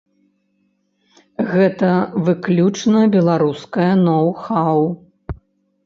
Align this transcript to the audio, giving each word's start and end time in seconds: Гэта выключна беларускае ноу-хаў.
Гэта 1.51 1.91
выключна 2.31 2.99
беларускае 3.17 3.89
ноу-хаў. 4.05 4.79